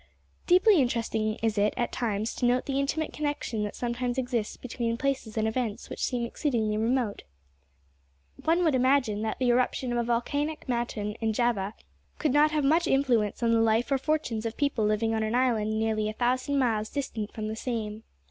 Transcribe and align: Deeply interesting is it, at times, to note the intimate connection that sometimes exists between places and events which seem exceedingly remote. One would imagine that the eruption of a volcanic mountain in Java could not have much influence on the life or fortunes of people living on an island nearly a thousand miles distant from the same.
Deeply 0.47 0.81
interesting 0.81 1.35
is 1.43 1.59
it, 1.59 1.75
at 1.77 1.91
times, 1.91 2.33
to 2.33 2.43
note 2.43 2.65
the 2.65 2.79
intimate 2.79 3.13
connection 3.13 3.61
that 3.61 3.75
sometimes 3.75 4.17
exists 4.17 4.57
between 4.57 4.97
places 4.97 5.37
and 5.37 5.47
events 5.47 5.91
which 5.91 6.03
seem 6.03 6.25
exceedingly 6.25 6.75
remote. 6.75 7.21
One 8.43 8.63
would 8.63 8.73
imagine 8.73 9.21
that 9.21 9.37
the 9.37 9.49
eruption 9.49 9.91
of 9.91 9.99
a 9.99 10.03
volcanic 10.03 10.67
mountain 10.67 11.13
in 11.21 11.33
Java 11.33 11.75
could 12.17 12.33
not 12.33 12.49
have 12.49 12.63
much 12.63 12.87
influence 12.87 13.43
on 13.43 13.53
the 13.53 13.61
life 13.61 13.91
or 13.91 13.99
fortunes 13.99 14.43
of 14.47 14.57
people 14.57 14.83
living 14.85 15.13
on 15.13 15.21
an 15.21 15.35
island 15.35 15.77
nearly 15.77 16.09
a 16.09 16.13
thousand 16.13 16.57
miles 16.57 16.89
distant 16.89 17.31
from 17.31 17.47
the 17.47 17.55
same. 17.55 18.01